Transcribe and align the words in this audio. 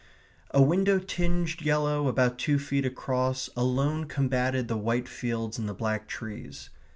A 0.49 0.63
window 0.63 0.97
tinged 0.97 1.61
yellow 1.61 2.07
about 2.07 2.39
two 2.39 2.57
feet 2.57 2.87
across 2.87 3.51
alone 3.55 4.05
combated 4.05 4.67
the 4.67 4.75
white 4.75 5.07
fields 5.07 5.59
and 5.59 5.69
the 5.69 5.75
black 5.75 6.07
trees 6.07 6.71